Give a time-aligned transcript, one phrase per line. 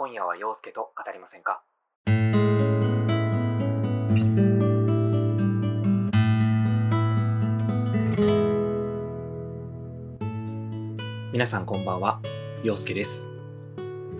[0.00, 1.60] 今夜は陽介と語りませんか？
[11.32, 12.20] 皆さんこんばんは、
[12.62, 13.28] 陽介です。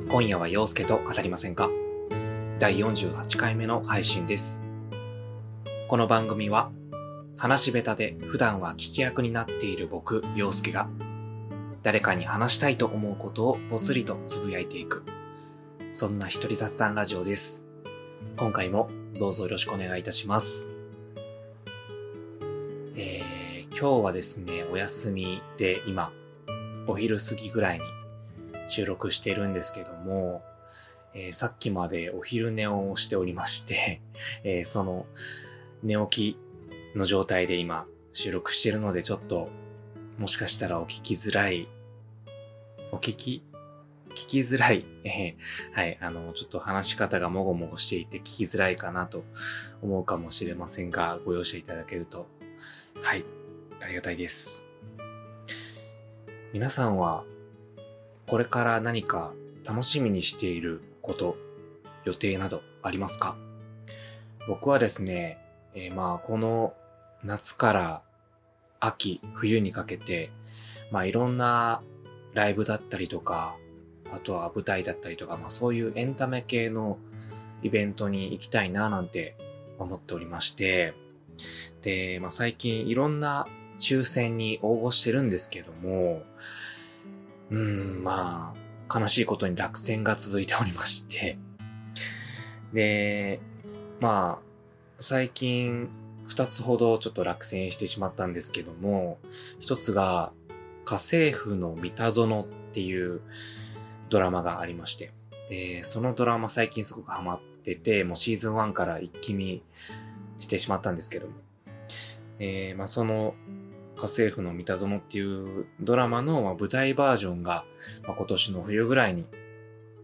[0.09, 1.71] 今夜は陽介と語りませんか？
[2.59, 4.65] 第48回目の配信です。
[5.87, 6.73] この番組は、
[7.37, 10.89] 話し下手で普段は聞き役になっている僕、陽介が、
[11.85, 15.05] 誰かに話したいと思うことをぽつりとつぶやいていく、
[15.91, 17.65] そんな一人雑談ラジオです。
[18.37, 20.71] 今回もどうぞよろしくお願いいたします。
[22.95, 26.13] えー、今日はですね、お休みで今、
[26.87, 27.85] お昼過ぎぐらいに
[28.69, 30.43] 収録しているんですけども、
[31.15, 34.03] えーさっきまでお昼寝をしておりまして、
[34.45, 35.07] えーその
[35.83, 39.49] 寝起きの状態で今収録してるのでちょっと
[40.19, 41.67] もしかしたらお聞きづらい、
[42.93, 43.43] お聞き
[44.19, 45.37] 聞きづらい、 え
[45.73, 49.25] はい、あの、ちょっと話し方がもごもごしていて聞きづらいかなと
[49.81, 52.27] 思うかもしれませんが、ご容赦いただけると、
[53.01, 53.25] はい、
[53.81, 54.67] ありがたいです。
[56.53, 57.25] 皆さんは、
[58.27, 59.33] これから何か
[59.65, 61.37] 楽しみにしていること、
[62.05, 63.37] 予定などありますか？
[64.49, 65.39] 僕はですね、
[65.75, 66.75] えーまあ、この
[67.23, 68.03] 夏から
[68.81, 70.31] 秋、冬にかけて、
[70.91, 71.83] まあ、いろんな
[72.35, 73.57] ライブだったりとか、
[74.13, 76.99] あとは舞台だったりとか、まあ、そういうエンタメ系の
[77.63, 79.37] イベントに行きたいななんて
[79.79, 80.95] 思っておりまして、
[81.83, 83.47] で、まあ、最近いろんな
[83.79, 86.23] 抽選に応募してるんですけども、
[87.51, 88.55] うん、ま
[88.89, 91.39] あ、悲しいことに落選が続いておりまして、
[92.73, 93.41] で、
[94.01, 94.45] まあ、
[95.01, 95.89] 最近
[96.27, 99.19] 二つほどちょっと落選してしまったんですけども、
[99.61, 100.33] 一つが、
[100.85, 103.21] 家政婦の三田園っていう
[104.09, 105.13] ドラマがありまして、
[105.49, 109.63] で、そのドラマ最近すごくハマってて、もうシーズン1から一気見
[110.39, 111.35] してしまったんですけども、
[112.39, 113.35] えーまあその
[113.97, 117.65] 家政婦の三田園っていうドラマの舞台バージョンが、
[118.05, 119.27] まあ、今年の冬ぐらいに、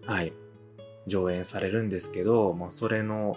[0.05, 0.33] はい、
[1.07, 3.37] 上演されるんですけど、まあそれの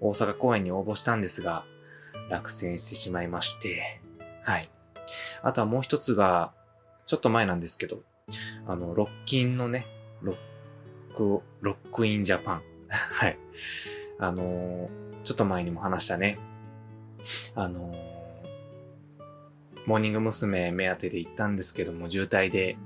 [0.00, 1.64] 大阪公演に応募したんですが、
[2.30, 4.00] 落選してしまいまして、
[4.44, 4.70] はい。
[5.42, 6.52] あとはもう一つが、
[7.06, 8.02] ちょっと前なんですけど、
[8.66, 9.86] あの、ロッキンのね、
[10.22, 12.62] ロック、ロックインジャパン。
[12.88, 13.38] はい。
[14.18, 16.38] あのーちょっと前にも話したね。
[17.54, 18.18] あのー
[19.86, 20.70] モーニング娘。
[20.70, 22.76] 目当てで行ったんですけども、渋滞で、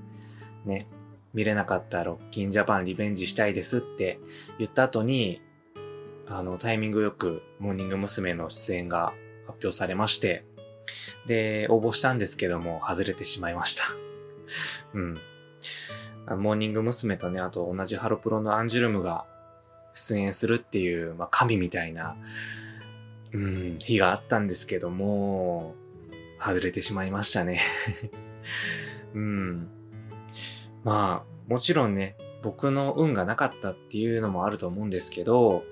[0.65, 0.87] ね、
[1.35, 4.21] 見れなかったロッキンジャパンリベンジしたいですって
[4.59, 5.43] 言った後に、
[6.29, 8.35] あの、タイミングよく、モーニング娘。
[8.35, 9.15] の出演が
[9.47, 10.45] 発表されまして、
[11.27, 13.85] で、応募したんですけども、外れてしまいました。
[14.95, 15.19] うん。
[16.27, 17.17] モーニング娘。
[17.17, 19.25] とね、あと同じハロプロのアンジュルムが
[19.95, 22.17] 出演するっていう、まあ、神みたいな、
[23.33, 25.75] うん、日があったんですけども、
[26.39, 27.61] 外れてしまいましたね。
[29.15, 29.69] うん。
[30.85, 35.65] まあ、もちろんね、僕の運がなかったっていうのもあると思うんですけど、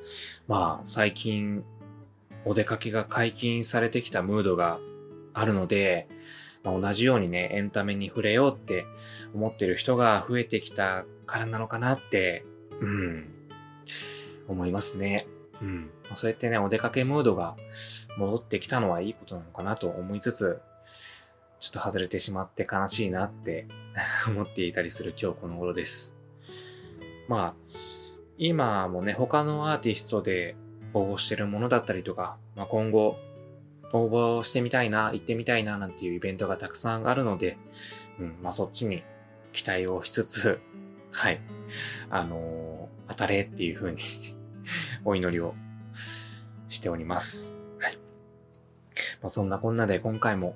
[0.46, 1.64] まあ、最近、
[2.44, 4.78] お出かけが解禁されてきたムードが
[5.34, 6.08] あるので、
[6.62, 8.86] まあ、同じようにね、エンタメに触れようって
[9.34, 12.44] 思ってる人が増えてきたからなのかなって、
[12.80, 13.28] うん、
[14.48, 15.26] 思いますね。
[15.62, 15.90] うん。
[16.10, 17.56] まそうやってね、お出かけムードが
[18.18, 20.60] 戻ってきたのはいいことなのかなと思いつつ、
[21.58, 23.66] ちょっと外れてしまって悲しいなって
[24.28, 26.16] 思っていたりする今日この頃です。
[27.28, 27.72] まあ、
[28.38, 30.56] 今もね、他のアーティストで
[30.94, 33.18] 応募してるものだったりとか、まあ、今後
[33.92, 37.58] 応募してみたいな、行ってみたいななんていうイベントがたくさんあるので、
[38.18, 39.02] うん、まあそっちに
[39.52, 40.60] 期待をしつつ、
[41.12, 41.40] はい、
[42.10, 43.98] あのー当たれっていう風に
[45.04, 45.54] お祈りを
[46.68, 47.56] しております。
[47.80, 47.98] はい。
[49.20, 50.54] まあそんなこんなで今回も、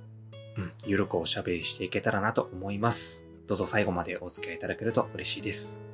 [0.56, 3.26] うん、ゆるくおしゃべりしていけたらなと思います。
[3.46, 5.93] どうぞ最後までお付き合いいただけると嬉しいです。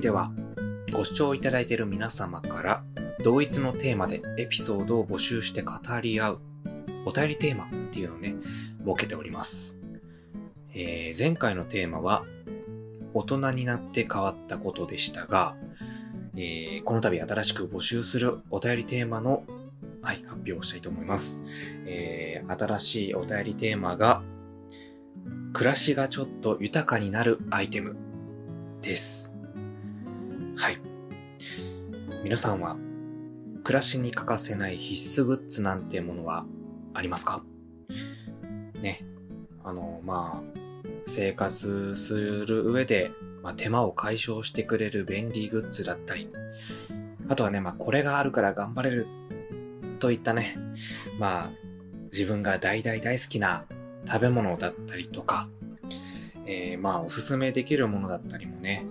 [0.00, 0.30] では
[0.92, 2.84] ご視聴いただいている皆様から
[3.24, 6.40] 同一のテーマでエピソードを募集して語り合う
[7.04, 8.36] お便りテーマっていうのをね、
[8.84, 9.78] 設けております。
[10.74, 12.24] えー前回のテーマは
[13.14, 15.56] 大人になって変わったことでしたが、
[16.36, 19.42] えーこの度新しく募集するお便りテーマの、
[20.02, 21.42] はい、発表をしたいと思います。
[21.86, 24.22] えー新しいお便りテーマが、
[25.52, 27.96] 暮らしがちょっと豊かになるアイテム
[28.80, 29.37] です。
[32.28, 32.76] 皆さんは
[33.64, 36.44] 暮らしに欠かせない必須グッズなんてものは
[36.92, 37.42] ありますか？
[38.82, 39.02] ね。
[39.64, 40.58] あの、まあ、
[41.06, 46.28] 生活する上で、まあ、手間を解消してくれる便利グッズだったり、
[47.30, 49.06] あとはね、まあ、これがあるから頑張れる
[49.98, 50.58] といったね、
[51.18, 51.50] まあ、
[52.12, 53.64] 自分が大大大好きな
[54.06, 55.48] 食べ物だったりとか、
[56.44, 58.84] えー、まあ、おすすめできるものだったりもね、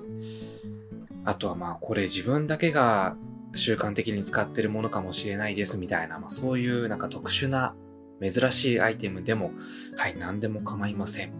[1.23, 3.15] あとはまあ、これ自分だけが
[3.57, 7.75] 習慣的に使ってるものかもしれないですみたいな、まあそういうなんか特殊な
[8.21, 9.51] 珍しいアイテムでも、
[9.95, 11.33] はい、何でも構いません。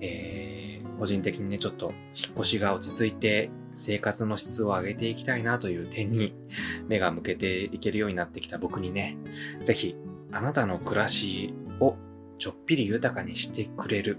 [0.00, 6.34] えー、個人的にね、ちょっと引っ越しが落ち着いて生活の質を上げていきたいなという点に
[6.86, 9.18] 目が向けていけるようになってきた僕にね、
[9.62, 9.96] ぜひ
[10.32, 11.96] あなたの暮らしを
[12.38, 14.18] ちょっぴり豊かにしてくれる、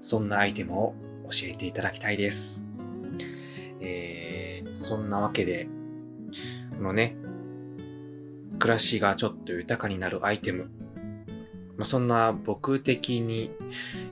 [0.00, 0.94] そんなアイテムを
[1.30, 2.70] 教えていただきたいです。
[3.80, 5.68] えー、そんなわけで、
[6.80, 7.16] のね、
[8.58, 10.70] 暮らしがちょっと豊かになるアイテム。
[11.76, 13.50] まあ、そんな僕的に、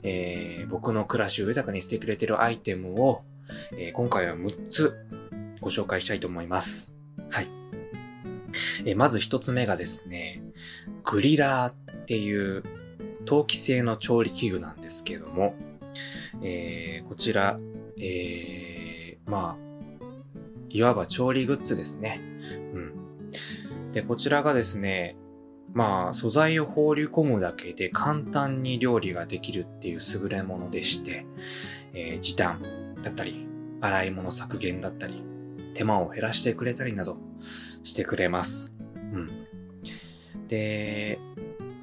[0.03, 3.23] えー、僕の暮らしを豊かにしてくれてるアイテムを、
[3.71, 4.95] えー、今回は6つ
[5.61, 6.93] ご紹介したいと思います。
[7.29, 7.47] はい。
[8.85, 10.43] えー、まず1つ目がですね、
[11.03, 12.63] グリラーっていう
[13.25, 15.55] 陶器製の調理器具なんですけども、
[16.43, 17.59] えー、こちら、
[17.97, 19.65] えー、まあ、
[20.69, 22.34] いわば調理グッズですね。
[22.73, 23.91] うん。
[23.91, 25.17] で、こちらがですね、
[25.73, 31.25] まあ、素材を放り込むだけで簡単に料理ができるっていう優れものでして、
[31.93, 32.61] えー、時短
[33.01, 33.45] だったり、
[33.81, 35.21] 洗い物削減だったり、
[35.73, 37.17] 手間を減らしてくれたりなど
[37.83, 38.73] してくれます。
[38.95, 39.29] うん。
[40.47, 41.19] で、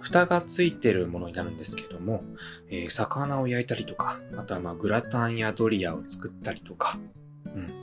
[0.01, 2.25] 蓋がついてるものになるんですけども、
[2.69, 6.99] えー、魚を焼いたりとか、あとはまあグラタンやドリアを作ったりとか、
[7.45, 7.82] うん。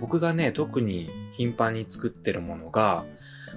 [0.00, 3.04] 僕がね、特に頻繁に作ってるものが、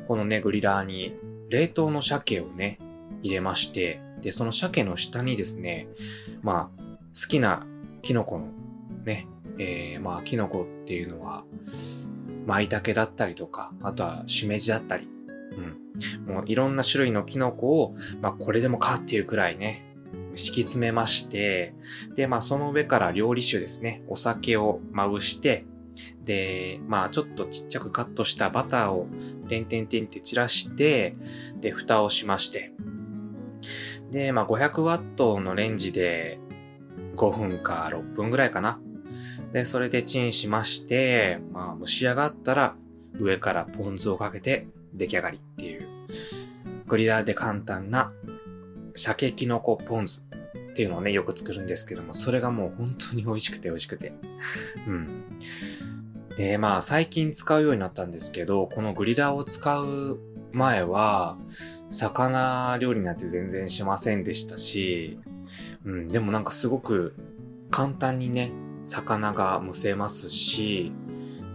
[0.07, 1.15] このね、グリラーに
[1.49, 2.79] 冷凍の鮭をね、
[3.23, 5.87] 入れまして、で、その鮭の下にですね、
[6.41, 6.81] まあ、
[7.19, 7.65] 好きな
[8.01, 8.47] キノコの
[9.05, 9.27] ね、
[9.59, 11.43] えー、まあ、キノコっていうのは、
[12.45, 15.07] 舞茸だったりとか、あとはしめじだったり、
[16.27, 16.33] うん。
[16.33, 19.83] もういろんな種類のキノコを、まあ、これでもかっていうくらいね、
[20.35, 21.73] 敷き詰めまして、
[22.15, 25.65] で、まあ、その上から料理酒ですね、お酒をまぶして、
[26.23, 29.07] で、まあちょっとちっちゃくカットしたバターを
[29.47, 31.15] てんてんてんって散らして、
[31.59, 32.71] で、蓋をしまして、
[34.11, 36.39] で、まあ500ワットのレンジで
[37.15, 38.79] 5分か6分ぐらいかな。
[39.53, 42.75] で、それでチンしまして、まあ蒸し上がったら
[43.19, 45.87] 上からポン酢をかけて出来上がりっていう、
[46.87, 48.11] グリラーで簡単な
[48.95, 50.23] 鮭キノコポン酢
[50.71, 54.13] っていうのをね、よく作るんですけども、それがもう本当に美味しくて美味しくて。
[54.87, 55.23] うん。
[56.37, 60.19] で、まあ最近使うようになったんですけど、このグリダーを使う
[60.53, 61.37] 前は、
[61.89, 65.19] 魚料理なんて全然しませんでしたし、
[65.83, 67.15] うん、でもなんかすごく
[67.71, 68.51] 簡単にね、
[68.83, 70.91] 魚が蒸せますし、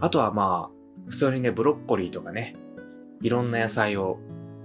[0.01, 2.55] あとはまあ、普通にね、ブロッコリーとかね、
[3.21, 4.19] いろんな野菜を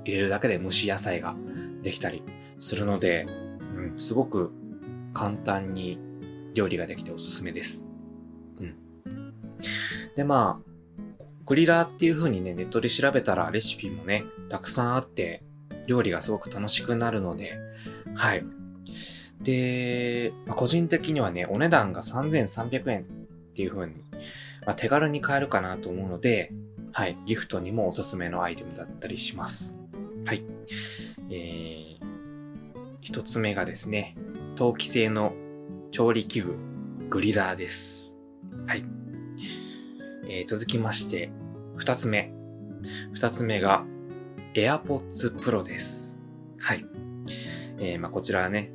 [0.04, 1.36] 入れるだけで蒸し野菜が
[1.82, 2.22] できたり
[2.58, 3.26] するので、
[3.76, 4.52] うん、すごく
[5.14, 6.00] 簡単に
[6.54, 7.86] 料理ができておすすめです。
[8.60, 8.74] うん。
[10.18, 11.14] で、まあ、
[11.46, 15.44] グリラーっていう風にね、ネットで調べたらレシピもね、たくさんあって、
[15.86, 17.56] 料理がすごく楽しくなるので、
[18.16, 18.44] はい。
[19.40, 23.04] で、まあ、個人的にはね、お値段が3300円っ
[23.54, 23.94] ていう風に、
[24.66, 26.52] まあ、手軽に買えるかなと思うので、
[26.90, 29.78] はい、ギフトにもおすすめのアイテムだったりします。
[30.24, 30.42] はい。
[31.30, 31.98] えー、
[33.02, 34.16] 一つ目がですね、
[34.56, 35.32] 陶器製の
[35.92, 36.56] 調理器具、
[37.08, 38.16] グリラーです。
[38.66, 38.97] はい。
[40.28, 41.30] えー、続きまして、
[41.76, 42.32] 二つ目。
[43.14, 43.84] 二つ目が、
[44.54, 46.20] AirPods Pro です。
[46.58, 46.84] はい。
[47.78, 48.70] えー、まあ、こちらはね、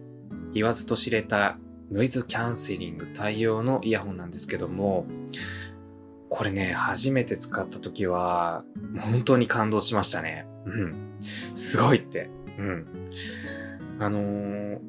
[0.54, 1.60] 言わずと知れた
[1.92, 5.06] ノイズキャンセリング対応のイヤホンなんですけども、
[6.30, 8.64] これね、初めて使った時は、
[9.00, 10.48] 本当に感動しましたね。
[10.66, 11.20] うん。
[11.54, 12.32] すごいって。
[12.58, 12.88] うん。
[14.00, 14.80] あのー、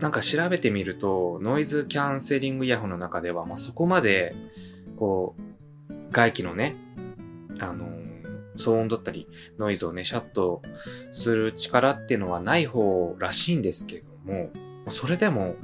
[0.00, 4.34] なんか調べてみると、ノイズキャンセリングイヤホンの中では、まあ、そこまで、
[4.96, 5.51] こう、
[6.12, 6.76] 外気のね、
[7.58, 8.02] あのー、
[8.56, 9.28] 騒音だったり、
[9.58, 10.62] ノイズをね、シャット
[11.10, 14.50] する力っていうのはない方らしいんですけども、
[14.88, 15.56] それでも、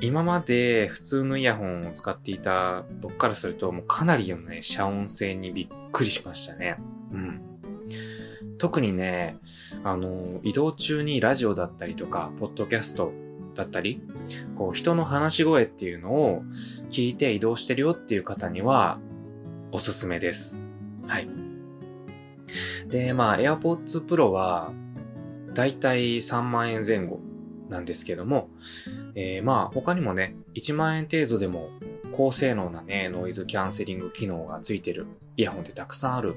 [0.00, 6.76] 今まで普通のイヤホンを使っていた僕からすると、もうかなりのね、遮音性にびっくりしましたね。
[7.12, 7.40] うん。
[8.58, 9.38] 特にね、
[9.84, 13.12] あの、移動中にラジオだったりとか、ポッドキャスト
[13.54, 14.02] だったり、
[14.56, 16.42] こう、人の話し声っていうのを
[16.90, 18.98] 聞いて移動してるよっていう方には、
[19.74, 20.60] おすすめです。
[21.06, 21.28] はい。
[22.88, 24.70] で、まあ、AirPods Pro は、
[25.54, 27.20] だいたい3万円前後
[27.70, 28.50] なんですけども、
[29.14, 31.70] えー、まあ、他にもね、1万円程度でも
[32.12, 35.06] 高性能なね、ノイズキャンセリング機能がついてる
[35.38, 36.34] イヤホンってたくさんある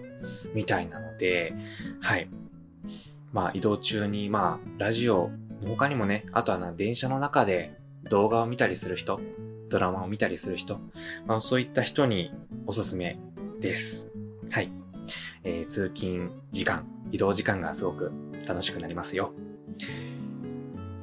[0.54, 1.54] みたいなので、
[2.00, 2.30] はい。
[3.34, 5.30] まあ、移動中に、まあ、ラジオ
[5.62, 7.78] の他にもね、あとはな、電車の中で
[8.10, 9.20] 動画を見たりする人、
[9.70, 10.80] ドラマを見たりする人、
[11.26, 12.32] まあ、そういった人に
[12.68, 13.20] おすすめ
[13.60, 14.12] です。
[14.52, 14.72] はい。
[15.44, 18.12] えー、通勤時間、移動時間がすごく
[18.48, 19.34] 楽しくなりますよ。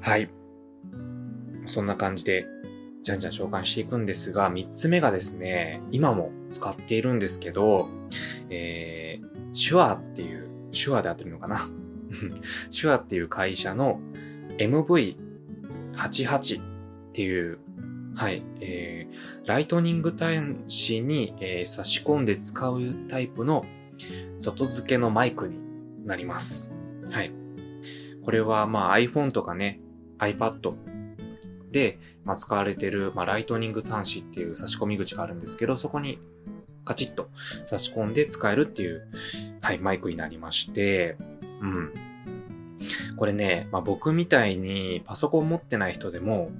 [0.00, 0.30] はい。
[1.66, 2.46] そんな感じで、
[3.02, 7.88] じゃんじゃん紹介していくんですが、三つ目がですね、今も使っているんですけど、
[8.50, 11.58] えー、手話っていう、手話で合ってるのかな？
[12.70, 14.00] 手話っていう会社の
[14.58, 17.58] MV88 っていう、
[18.14, 23.64] はい、えー、ライトニング端子に、えー、差し込んで使うタイプの
[24.38, 25.58] 外付けのマイクに
[26.04, 26.72] なります。
[27.10, 27.32] はい。
[28.24, 29.80] これはまあ iPhone とかね、
[30.18, 30.74] iPad
[31.70, 36.18] で、まあ、使われてる、まあ、ライトニング端子っていう差し込み口があるんですけど、そこに
[36.84, 37.30] カチッと
[37.66, 39.08] 差し込んで使えるっていう、
[39.60, 41.16] はい、マイクになりまして、
[41.60, 41.92] うん。
[43.16, 46.50] これね、まあ、僕みたいにパソコン持ってない人でも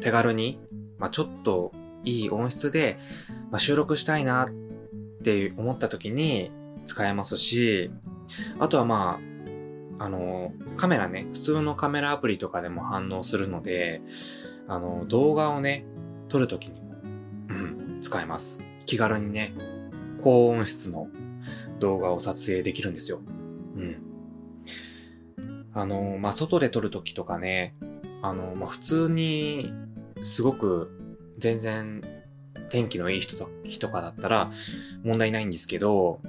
[0.00, 0.58] 手軽に、
[0.98, 1.72] まあ、ちょっと
[2.04, 2.98] いい音質で、
[3.50, 4.50] まあ、収録したいなっ
[5.22, 6.50] て思った時に
[6.84, 7.90] 使えますし、
[8.58, 9.18] あとはま
[9.98, 14.02] あ、あの、カメラね、普通のカメラアプリとかでも反応するので、
[14.68, 15.86] あの、動画をね、
[16.28, 16.96] 撮るときにも、
[17.48, 18.60] うん、使えます。
[18.84, 19.54] 気軽にね、
[20.20, 21.08] 高音質の
[21.78, 23.20] 動画を撮影できるんですよ。
[23.76, 24.02] うん。
[25.72, 27.74] あの、まあ、外で撮るときとかね、
[28.22, 29.72] あの、まあ、普通に、
[30.22, 30.90] すごく、
[31.38, 32.00] 全然、
[32.70, 34.50] 天気のいい人と、日とかだったら、
[35.04, 36.20] 問題ないんですけど、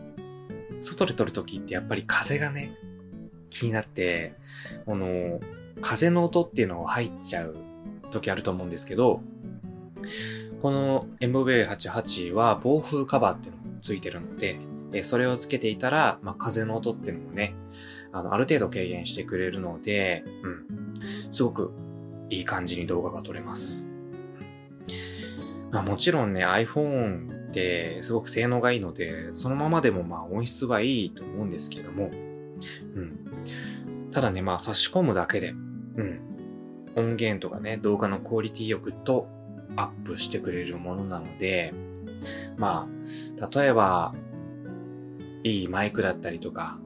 [0.82, 2.76] 外で撮るときってやっぱり風がね、
[3.50, 4.36] 気になって、
[4.86, 5.40] この、
[5.82, 7.56] 風の音っていうのが入っちゃう
[8.12, 9.22] 時あると思うんですけど、
[10.62, 14.60] この MV88 は暴風カバーっていうのもついてるので、
[14.94, 17.56] えそれをつけていたら、まあ、風の音っていうのもね、
[18.12, 21.32] あの、ある程度軽減してくれるので、うん。
[21.32, 21.72] すごく
[22.30, 23.90] いい感じに動画が撮れます。
[25.72, 32.10] まあ、もちろんね、iPhone ってすごく性能がいいので、そのままでもまあ音質はいいと思うんですけども、
[32.96, 34.12] うん。
[34.12, 36.22] ただね、まあ差し込むだけで、うん。
[36.96, 39.28] 音源とかね、動画のクオリティよくと
[39.76, 41.74] アップしてくれるものなので、
[42.58, 42.88] ま
[43.40, 44.14] あ、例えば、
[45.44, 46.80] いいマイクだったりとか、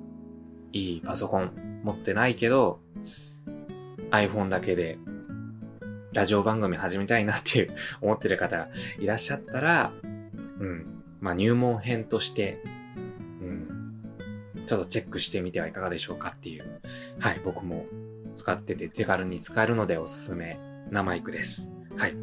[0.73, 2.79] いいパソコン持ってないけど、
[4.11, 4.97] iPhone だけで
[6.13, 7.67] ラジオ番組始めたいなっていう
[8.01, 8.67] 思ってる方
[8.99, 9.93] いらっしゃったら、
[10.59, 10.85] うん。
[11.21, 12.61] まあ入門編として、
[13.41, 13.95] うん。
[14.65, 16.63] ちょっとチェックしてみてはいかがでしょうかっていう。
[17.19, 17.85] はい、僕も
[18.35, 21.71] 使ってて手軽に使えるのでおすすめなマイクです。
[21.95, 22.15] はい。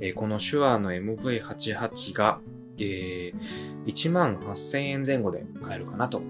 [0.00, 2.40] えー、この手話の MV88 が、
[2.78, 3.34] えー、
[3.86, 6.22] 1万8000円前後で買えるかなと、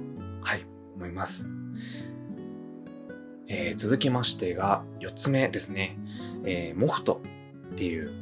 [0.43, 0.67] はい、
[0.97, 1.49] 思います。
[3.53, 5.99] えー、続きましてが、4つ目ですね。
[6.45, 7.21] えー、モフト
[7.73, 8.13] っていう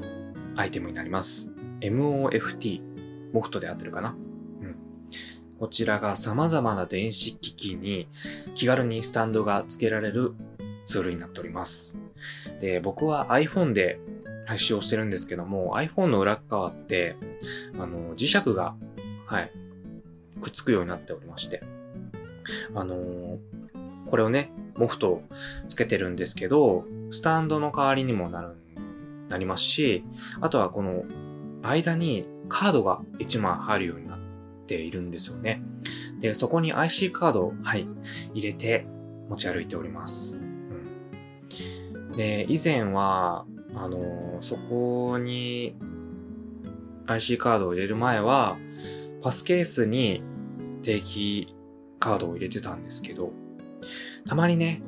[0.56, 1.50] アイテムになります。
[1.80, 2.82] MOFT。
[3.32, 4.16] モフトで合ってるかな？
[4.62, 4.76] うん。
[5.58, 8.08] こちらが様々な電子機器に
[8.54, 10.34] 気軽にスタンドが付けられる
[10.84, 11.98] ツールになっております。
[12.60, 14.00] で、僕は iPhone で
[14.56, 17.16] 使用してるんですけども、iPhone の裏側って、
[17.78, 18.74] あの、磁石が、
[19.26, 19.52] はい、
[20.40, 21.62] くっつくようになっておりまして、
[22.74, 23.38] あのー、
[24.08, 25.22] これをね、モフトを
[25.68, 28.56] つけてるんですけど、スタンドの代わりにもなる、
[29.28, 30.04] なりますし、
[30.40, 31.04] あとはこの
[31.62, 34.18] 間にカードが1枚入るようになっ
[34.66, 35.62] ているんですよね。
[36.20, 37.88] で、そこに IC カードを、はい、
[38.34, 38.86] 入れて
[39.28, 40.40] 持ち歩いております。
[40.40, 40.58] うん
[42.18, 43.46] で、以前は、
[43.76, 45.76] あの、そこに
[47.06, 48.56] IC カードを入れる前は、
[49.22, 50.22] パスケースに
[50.82, 51.54] 定期
[52.00, 53.32] カードを入れてたんですけど、
[54.26, 54.82] たまにね、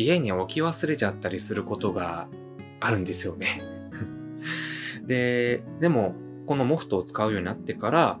[0.00, 2.26] 家に置き忘れちゃったりすることが
[2.80, 3.62] あるんですよね
[5.06, 6.14] で、でも、
[6.46, 8.18] このモフトを使うようになってから、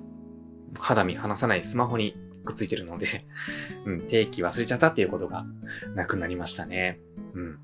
[0.78, 3.26] 肌身離さないスマホにくっついてるので
[3.86, 5.46] うん、定期忘れちゃったっていうことが
[5.94, 7.00] なくなりましたね。
[7.34, 7.58] うん。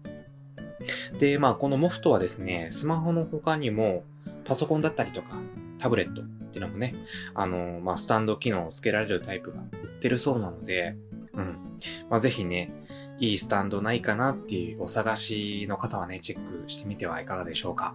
[1.18, 4.04] で、まあ、このモフトはですね、スマホの他にも、
[4.44, 5.36] パソコンだったりとか、
[5.78, 6.94] タブレットっていうのもね、
[7.34, 10.96] あの、まあ、スタンド機能を付けられるタイプが売ってるそうなので、
[11.34, 11.65] うん。
[12.10, 12.72] まあ、ぜひね、
[13.18, 17.94] いいスタンドないかなっていうお探しの方はね、チェックしてみてはいかがでしょうか。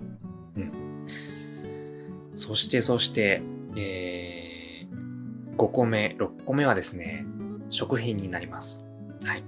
[0.55, 1.05] うん。
[2.33, 3.41] そして、そして、
[3.75, 7.25] えー、5個目、6個目はですね、
[7.69, 8.85] 食品になります。
[9.23, 9.43] はい。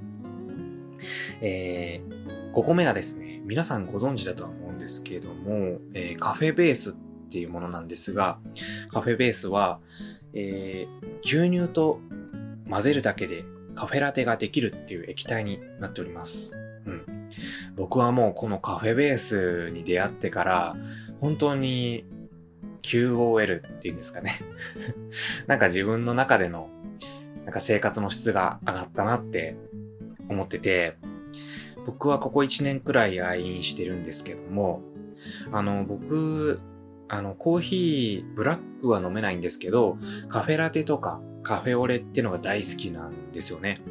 [1.41, 6.93] えー、5個目がですね、皆さんご存知だとは思うんですけれども、えー、カフェベースっ
[7.29, 8.37] ていうものなんですが、
[8.89, 9.79] カフェベースは、
[10.33, 11.99] えー、牛乳と
[12.69, 13.43] 混ぜるだけで
[13.75, 16.55] カフェラテができるっていう液体になっております。
[16.85, 17.29] うん。
[17.75, 20.75] 僕はもうこのカフェベースに出会ってから、
[21.19, 22.05] 本当に
[22.81, 24.33] QOL っていうんですかね
[25.47, 26.69] なんか自分の中での、
[27.45, 29.55] なんか生活の質が上がったなって
[30.29, 30.97] 思ってて、
[31.85, 34.81] 僕はここ1年くらい愛飲してるんですけども、
[35.51, 36.59] あの、僕、
[37.09, 39.97] あの、コーヒー、ブラックは飲めないんですけど、
[40.29, 43.81] カフェラテとかカフェオレっていうのが大好きなんですよね。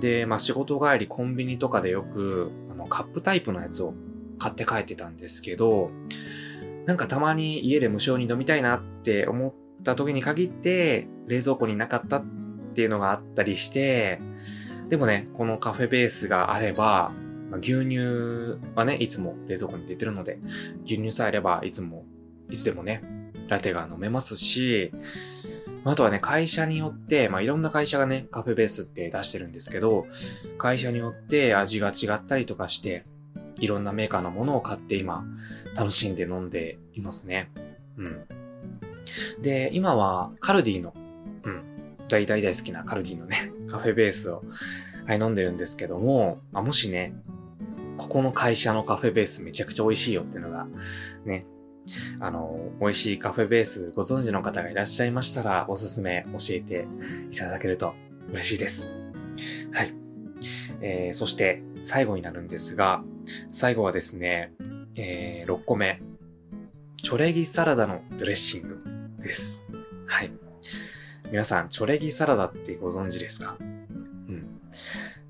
[0.00, 3.94] で、まあ仕事帰りコンビニとかでよく、あの、カップタイプのやつを
[4.38, 5.90] 買って帰ってたんですけど、
[6.86, 12.24] なんかたまに家で無償に飲みたいなって思った時に限って、冷蔵庫になかったっ
[12.74, 14.20] ていうのがあったりして、
[14.88, 17.12] でもね、このカフェベースがあれば、
[17.60, 20.38] 牛乳はね、いつも冷蔵庫に入れてるので、
[20.84, 22.04] 牛乳さえあればいつも、
[22.50, 23.02] いつでもね、
[23.48, 24.92] ラテが飲めますし、
[25.84, 30.06] あとはね、会社によって、まあ、いろんな会社がね、カフェベースって出してるんですけど、
[30.56, 33.04] 会社によって味が違ったりとかして、
[33.58, 35.24] いろんなメーカーのものを買って今、
[35.76, 37.50] 楽しんで飲んでいますね。
[37.98, 38.24] うん。
[39.42, 40.94] で、今はカルディの、
[41.44, 41.62] うん、
[42.08, 44.42] 大大大好きなカルディのね、 カフェベースを、
[45.06, 47.14] はい、飲んでるんですけども、まあ、もしね、
[47.98, 50.66] ここの会社のカフェベースめちゃくちゃ美味しいよっていうのが、
[51.24, 51.46] ね、
[52.20, 56.86] あの、美味しいカフェベースご存知の方がいらっしゃいましたら、おすすめ教えて
[57.30, 57.94] いただけると
[58.30, 58.94] 嬉しいです。
[59.72, 59.94] はい。
[60.80, 63.02] えー、そして最後になるんですが、
[63.50, 64.52] 最後はですね、
[64.96, 66.02] えー、6個目。
[67.02, 68.78] チョレギサラダのドレッシング
[69.22, 69.66] です。
[70.06, 70.32] はい。
[71.30, 73.56] 皆さん、チョレギサラダってご存知ですか？
[73.60, 74.60] うん。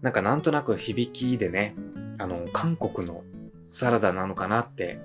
[0.02, 1.74] なんかなんとなく響きでね、
[2.18, 3.24] あの、韓国の
[3.74, 5.00] サラダなのかなって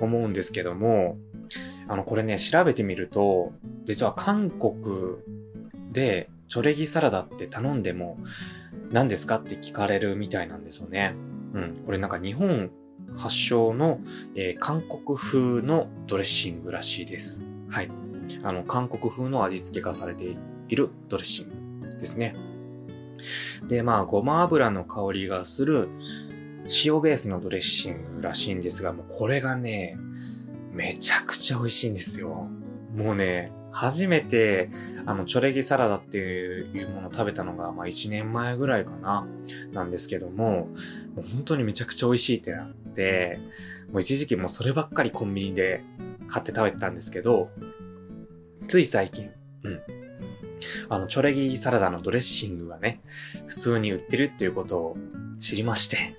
[0.00, 1.18] 思うんですけども、
[1.88, 3.52] あの、これね、調べてみると、
[3.84, 5.16] 実は韓国
[5.90, 8.16] でチョレギサラダって頼んでも、
[8.92, 11.16] 何ですかって聞かれるみたいなんですよね。
[11.52, 11.82] うん。
[11.84, 12.70] これなんか日本
[13.16, 13.98] 発祥の、
[14.36, 17.44] えー、韓国風のドレッシングらしいです。
[17.68, 17.90] はい。
[18.44, 20.36] あの、韓国風の味付けがされて
[20.68, 22.36] いるドレッシングですね。
[23.66, 25.88] で、まあ、ごま油の香りがする
[26.84, 29.96] 塩ベースのドレッシングらしいんですが、もうこれがね、
[30.72, 32.48] めちゃくちゃ美味しいんですよ。
[32.94, 34.70] もうね、初めて、
[35.04, 39.26] あの、チョレギサラダっていうものを食べたのが、まあ1年前ぐらいかな、
[39.72, 40.68] なんですけども、
[41.14, 43.38] もう本当にめちゃくちゃ美味しいってなって、
[43.92, 45.84] もう一時期もうそればっかりコンビニで
[46.26, 47.50] 買って食べてたんですけど、
[48.66, 49.30] つい最近、
[49.62, 49.80] うん。
[50.88, 53.02] あの、チョレギサラダのドレッシングがね、
[53.46, 54.96] 普通に売ってるっていうことを
[55.38, 56.16] 知りまして、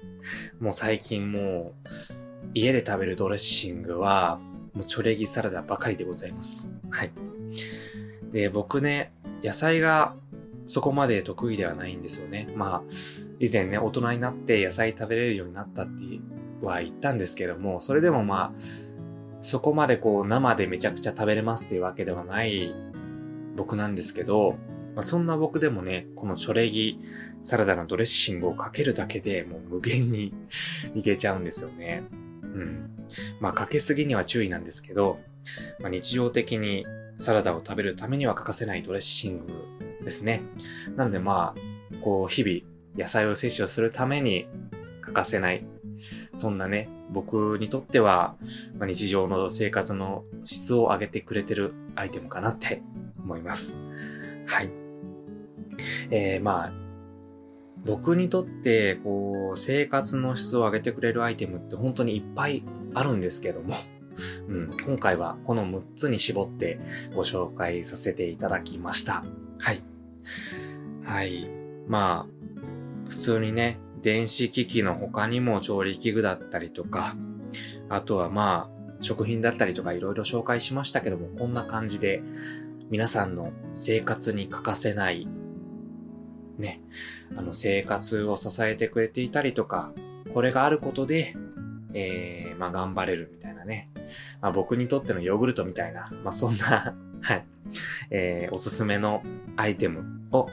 [0.60, 1.88] もう最近もう、
[2.54, 4.40] 家で食べるドレッシングは、
[4.74, 6.72] もうチョレギサラダばかりでございます。
[6.90, 7.12] はい。
[8.32, 9.12] で、僕ね、
[9.44, 10.16] 野菜が
[10.66, 12.48] そこまで得意ではないんですよね。
[12.56, 12.94] まあ、
[13.40, 16.04] 以前ね、大人になって野菜食べれるようになったって
[16.62, 18.62] は言ったんですけども、それでもまあ、
[19.42, 22.74] そこまでこう生でめちゃくちゃ食べれますっていうわけではない
[23.56, 24.58] 僕なんですけど、
[24.98, 27.00] まあ、そんな僕でもね、このチョレギ
[27.44, 30.34] サラダのドレッシングをかけるだけでもう無限に
[30.96, 32.02] いけちゃうんですよね。
[32.42, 32.90] うん。
[33.40, 35.20] まあかけすぎには注意なんですけど、
[35.80, 39.54] まあ、日常的にサラダを食べるためには欠かせないドレッシング
[40.04, 40.42] ですね。
[40.96, 44.48] なのでまあ、こう日々野菜を摂取するために
[45.02, 45.64] 欠かせない。
[46.34, 48.36] そんなね、僕にとっては、
[48.80, 52.82] まあ、日常の生活の質を上げてくれてるアイテムかなって
[53.20, 53.78] 思います。
[54.48, 54.87] はい。
[56.10, 56.74] えー、まあ、
[57.86, 62.64] 僕にとって、こう、生活の質を上げてくれるアイテムって本当にいっぱい
[62.94, 63.76] あるんですけども、
[64.50, 66.80] うん、今回はこの6つに絞って
[67.16, 69.24] ご紹介させていただきました。
[69.60, 69.84] はい。
[71.04, 71.48] はい。
[71.88, 77.16] まあ、普通にね、電子機器の他にも調理器具だったりとか、
[77.90, 82.22] あとはまあ、食品だったりとかいろいろ紹介しましたけども、こんな感じで
[82.90, 85.28] 皆さんの生活に欠かせない
[86.58, 86.82] ね、
[87.36, 89.92] あの生活を支えてくれていたりとか、
[90.34, 91.36] これがあることで、
[91.94, 93.90] えー、まあ頑張れるみたいなね。
[94.42, 97.46] まあ僕にとってのヨーグルトみたいな、まあそんな はい、
[98.12, 99.24] えー、おすすめの
[99.56, 100.50] アイテムを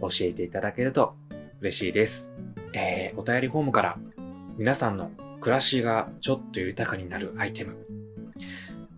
[0.00, 1.16] 教えていただけると
[1.60, 2.32] 嬉しいです。
[2.72, 3.98] えー、お便りフォームから
[4.56, 5.10] 皆さんの
[5.40, 7.76] 暮らしがちょっと豊かになるアイテム、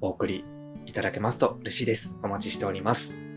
[0.00, 0.44] お送り
[0.86, 2.18] いただけますと嬉しいです。
[2.22, 3.31] お待ちしております。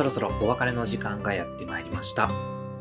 [0.00, 2.30] そろそろお別れの時間がやってまいりました。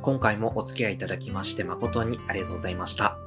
[0.01, 3.17] 今回もお付き合いいただきまして誠にありがとうございました。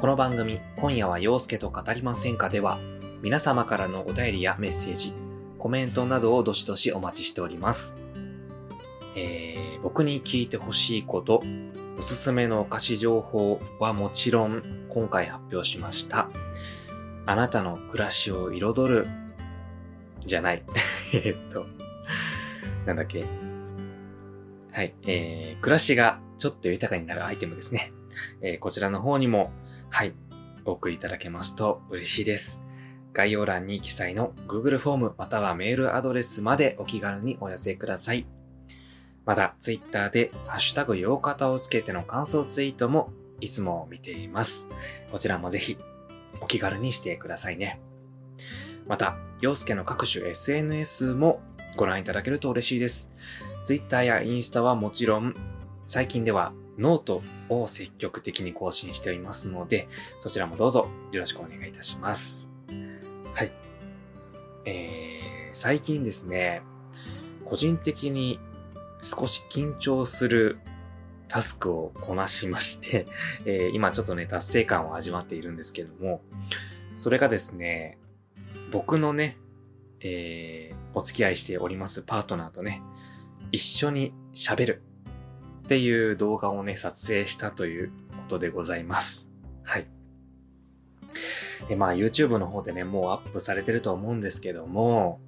[0.00, 2.76] この番組、今夜は陽介と語りませんかでは、
[3.22, 5.12] 皆様からのお便りやメッセージ、
[5.60, 7.96] コメントなどをどしどしお待ちしております。
[9.14, 11.44] えー、僕に聞いてほしいこと、
[11.96, 16.28] おすすめのお菓子情報はもちろん今回発表しました。
[17.26, 19.06] あなたの暮らしを彩る、
[20.26, 20.64] じゃない。
[21.14, 21.66] えっと、
[22.86, 23.24] なんだっけ？
[24.72, 27.92] はい、えー、暮らしがちょっと豊かになるアイテムですね。
[28.40, 29.52] えー、こちらの方にも、
[29.90, 30.14] はい、
[30.64, 32.62] お送りいただけますと嬉しいです。
[33.12, 38.26] 概要欄に記載の Google フォームまたはメールアドレスまでお気軽にお寄せください。
[39.24, 44.68] また、Twitter でハッシュタグ洋方をつけての感想ツイートもいつも見ています。
[45.10, 45.78] こちらもぜひ
[46.40, 47.80] お気軽にしてくださいね。
[48.86, 51.40] また、洋介の各種 SNS も
[51.76, 53.10] ご覧いただけると嬉しいです。
[53.64, 55.34] Twitter やインスタはもちろん、
[55.86, 59.88] 最近ではノートを積極的に更新しておりますので、
[60.20, 62.48] そちらもどうぞよろしくお願いいたします。
[63.34, 63.52] はい。
[64.66, 66.62] えー、最近ですね、
[67.44, 68.38] 個人的に
[69.00, 70.58] 少し緊張する
[71.28, 73.06] タスクをこなしまして
[73.44, 76.22] えー、今ちょっとね、達成感を味わっているんですけども、
[76.92, 77.98] それがですね、
[78.70, 79.36] 僕のね、
[80.04, 82.82] えー、お付き合いしておりますパートナーとね、
[83.50, 84.82] 一緒に喋る
[85.64, 87.94] っていう動画をね、撮影したというこ
[88.28, 89.30] とでございます。
[89.64, 89.88] はい。
[91.70, 95.20] えまあ YouTube の方でね、もうアップされてると思うんですけども、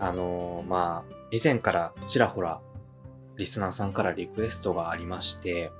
[0.00, 2.60] あのー、まあ、以前からちらほら
[3.36, 5.70] リスナーさんからリクエストがありまして、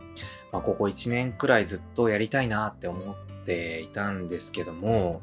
[0.52, 5.22] まあ、ここ1年くらいずっとやりたいなって思っていたんですけども、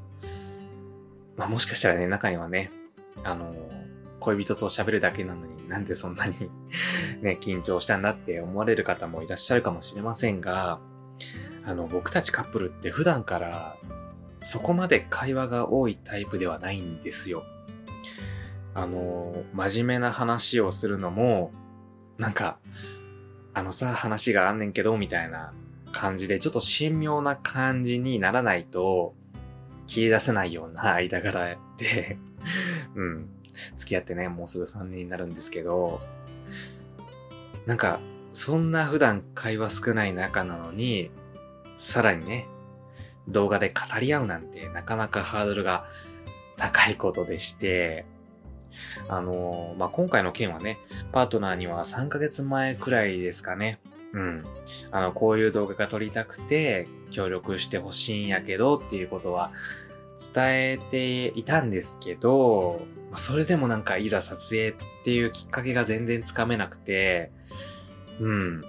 [1.37, 2.71] まあ、もしかしたらね、中にはね、
[3.23, 3.53] あの、
[4.19, 6.35] 恋人と喋るだけなのになんでそんなに
[7.21, 10.79] ね、緊張したんだって思われる方もいらっしゃるかもしれませんが、
[11.65, 13.77] あの、僕たちカップルって普段から
[14.41, 17.43] そこまで会話が多いタイプではないんですよ。
[18.75, 21.51] あの、真面目な話をするのも、
[22.17, 22.59] なんか、
[23.53, 25.53] あのさ、話があんねんけど、みたいな
[25.91, 29.15] 感じで、ちょっと神妙な感じにならないと、
[29.87, 32.17] 切り出せないような間柄で
[32.95, 33.29] うん。
[33.77, 36.01] 付き合ってね、もうすぐ3年になるんですけど、
[37.65, 37.99] なんか、
[38.33, 41.09] そんな普段会話少ない仲なのに、
[41.77, 42.47] さらにね、
[43.27, 45.85] 動画で語り合うなんてなかなかハードルが
[46.57, 48.05] 高いことでして、
[49.07, 50.77] あのー、まあ、今回の件はね、
[51.11, 53.79] パートナーには3ヶ月前くらいですかね。
[54.11, 54.43] うん。
[54.91, 59.51] あの、こういう動画が撮りたくて、協力してほしいんやけどっていうことは
[60.17, 62.81] 伝えていたんですけど、
[63.15, 64.73] それでもなんかいざ撮影っ
[65.03, 67.31] ていうきっかけが全然つかめなくて、
[68.19, 68.61] うん。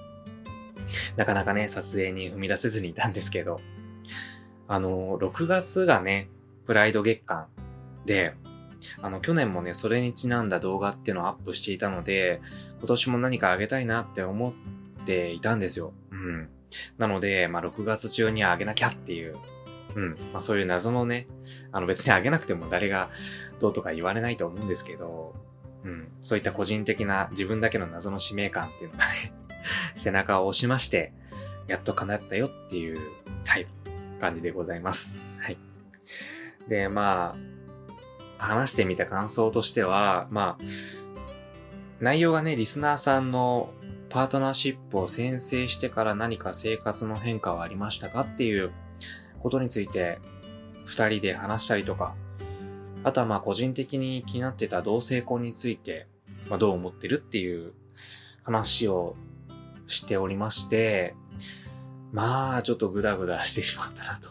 [1.16, 3.60] なかなかね、撮影に踏み出せずにいたんですけど、
[4.68, 6.28] あの、6月がね、
[6.64, 7.46] プライド月間
[8.04, 8.34] で、
[9.00, 12.40] あの、去年もね、それにちなんだ動画っていうのをアップしていたので、
[12.78, 14.52] 今年も何かあげたいなって思っ
[15.04, 15.92] ていたんですよ。
[16.10, 16.48] うん。
[16.98, 19.36] なので、まあ、6月中にはあげなきゃっていう、
[19.96, 20.10] うん。
[20.32, 21.26] まあ、そういう謎のね、
[21.72, 23.10] あの、別にあげなくても誰が
[23.58, 25.34] どうとか言われないと思うんですけど、
[25.84, 26.08] うん。
[26.20, 29.32] そういった個人的な自分だけの謎の使命感っていうのがね
[29.96, 31.12] 背中を押しまして、
[31.66, 32.98] やっと叶ったよっていう、
[33.46, 33.66] はい、
[34.20, 35.10] 感じでございます。
[35.40, 35.58] はい。
[36.68, 37.36] で、ま
[38.38, 40.64] あ、話してみた感想としては、まあ、
[42.00, 43.70] 内容がね、リスナーさんの
[44.10, 48.72] パートナーシップを宣誓してから何か生活の変化はありましたかっていう
[49.46, 50.18] ことについて
[50.86, 52.16] 二人で話したりとか、
[53.04, 56.08] あとはまあ個人的に気になってた同性婚について、
[56.50, 57.72] まあ、どう思ってるっていう
[58.42, 59.14] 話を
[59.86, 61.14] しておりまして、
[62.10, 64.30] まあちょっとグダグダしてしまったなと。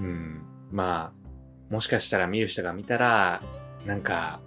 [0.00, 0.42] うん。
[0.72, 3.42] まあ、もしかしたら見る人が見たら、
[3.84, 4.40] なんか、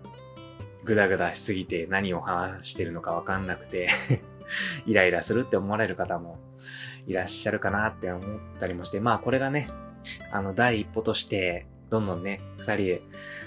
[0.84, 3.90] ぐだぐだしすぎて何を話してるのかわかんなくて
[4.88, 6.40] イライラするって思われる方も
[7.08, 8.24] いらっしゃるかなって思っ
[8.60, 9.70] たりもして、まあこれがね、
[10.32, 13.02] あの第一歩として、どんどんね、二人で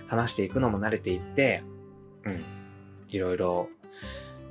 [0.09, 1.63] 話していくのも慣れていって、
[2.25, 2.45] うん、
[3.09, 3.69] いろいろ、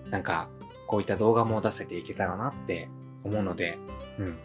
[0.09, 0.49] なんか、
[0.87, 2.89] こういった動画も出せていけたらなって
[3.23, 3.77] 思うので、
[4.19, 4.37] うん。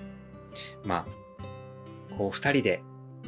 [0.84, 2.82] まあ、こう二人で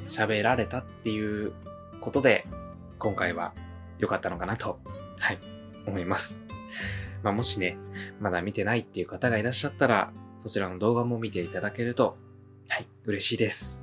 [0.06, 1.52] 喋られたっていう
[2.00, 2.46] ことで、
[2.98, 3.54] 今回は
[3.98, 4.78] 良かったのかなと、
[5.18, 5.38] はい、
[5.86, 6.38] 思います。
[7.22, 7.76] まあ、もしね、
[8.20, 12.16] まだ見てないっていう方がいらっしゃったら、そちらの動画も見ていただけると、
[12.68, 13.82] はい、嬉しいです。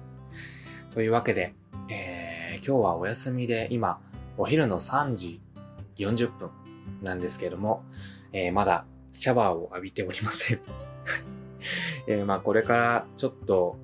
[0.94, 1.54] というわけで、
[1.90, 4.00] えー、今日はお休みで、今、
[4.38, 5.42] お昼の3時
[5.98, 6.50] 40分
[7.02, 7.84] なんですけども、
[8.32, 10.60] えー、まだシャワーを浴びておりません。
[12.08, 13.78] えー、まあこれからちょっと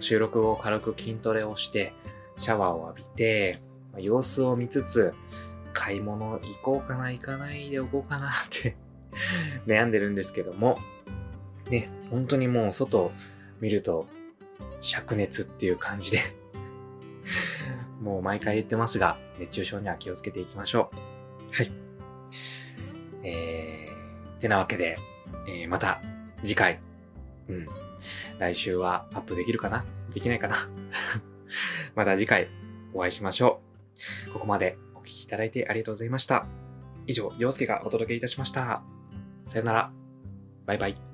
[0.00, 1.92] 収録後軽く筋トレをして、
[2.36, 3.60] シャワーを浴びて、
[3.98, 5.12] 様子を見つつ、
[5.72, 8.76] 買い物行こうかな、行かないでおこうかなって
[9.66, 10.78] 悩んでるんですけども、
[11.72, 13.10] ね、本当にもう外
[13.60, 14.06] 見ると、
[14.82, 16.18] 灼熱っていう感じで
[18.02, 21.56] もう毎回言ってますが、熱中症には気をつけていきましょう。
[21.56, 21.72] はい。
[23.24, 24.98] えー、てなわけで、
[25.48, 26.02] えー、また
[26.42, 26.80] 次回、
[27.48, 27.66] うん、
[28.38, 29.84] 来週はアップできるかな？
[30.12, 30.56] できないかな？
[31.94, 32.48] また次回
[32.92, 33.62] お会いしましょ
[34.28, 34.32] う。
[34.32, 36.46] ここまでお聴きいただいてありがとうございました。
[37.06, 38.82] 以上、陽介がお届けいたしました。
[39.46, 39.92] さよなら。
[40.66, 41.11] バイバイ。